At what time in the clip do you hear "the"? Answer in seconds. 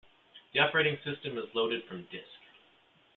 0.53-0.59